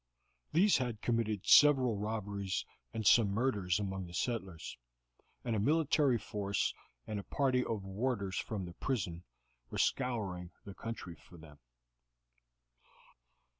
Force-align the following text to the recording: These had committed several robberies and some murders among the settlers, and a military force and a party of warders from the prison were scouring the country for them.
These 0.51 0.77
had 0.77 1.03
committed 1.03 1.45
several 1.45 1.95
robberies 1.95 2.65
and 2.91 3.05
some 3.05 3.27
murders 3.29 3.79
among 3.79 4.07
the 4.07 4.15
settlers, 4.15 4.75
and 5.45 5.55
a 5.55 5.59
military 5.59 6.17
force 6.17 6.73
and 7.05 7.19
a 7.19 7.23
party 7.23 7.63
of 7.63 7.83
warders 7.85 8.37
from 8.39 8.65
the 8.65 8.73
prison 8.73 9.23
were 9.69 9.77
scouring 9.77 10.49
the 10.65 10.73
country 10.73 11.13
for 11.13 11.37
them. 11.37 11.59